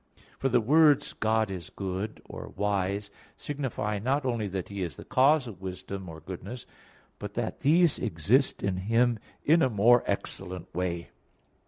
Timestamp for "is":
1.51-1.69, 4.81-4.95